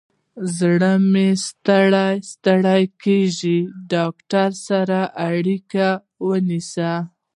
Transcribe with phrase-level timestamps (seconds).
[0.57, 3.59] زړه مې ستړی ستړي کیږي،
[3.91, 5.87] ډاکتر سره اړیکه
[6.27, 6.91] ونیسه